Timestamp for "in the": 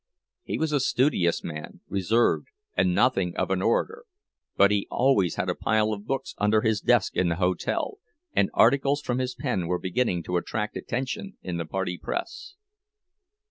7.15-7.35, 11.43-11.65